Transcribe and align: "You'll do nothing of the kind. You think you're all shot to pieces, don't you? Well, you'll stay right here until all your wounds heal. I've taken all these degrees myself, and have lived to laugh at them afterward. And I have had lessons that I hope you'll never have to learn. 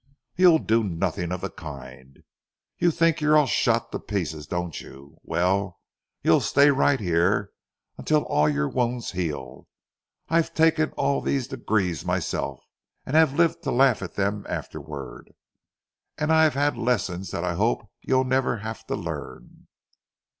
"You'll 0.35 0.57
do 0.57 0.83
nothing 0.83 1.31
of 1.31 1.41
the 1.41 1.51
kind. 1.51 2.23
You 2.79 2.89
think 2.89 3.21
you're 3.21 3.37
all 3.37 3.45
shot 3.45 3.91
to 3.91 3.99
pieces, 3.99 4.47
don't 4.47 4.81
you? 4.81 5.19
Well, 5.21 5.79
you'll 6.23 6.41
stay 6.41 6.71
right 6.71 6.99
here 6.99 7.51
until 7.99 8.23
all 8.23 8.49
your 8.49 8.67
wounds 8.67 9.11
heal. 9.11 9.67
I've 10.27 10.55
taken 10.55 10.89
all 10.93 11.21
these 11.21 11.47
degrees 11.47 12.03
myself, 12.03 12.63
and 13.05 13.15
have 13.15 13.35
lived 13.35 13.61
to 13.61 13.71
laugh 13.71 14.01
at 14.01 14.15
them 14.15 14.43
afterward. 14.49 15.33
And 16.17 16.33
I 16.33 16.45
have 16.45 16.55
had 16.55 16.77
lessons 16.79 17.29
that 17.29 17.43
I 17.43 17.53
hope 17.53 17.87
you'll 18.01 18.23
never 18.25 18.57
have 18.57 18.83
to 18.87 18.95
learn. 18.95 19.67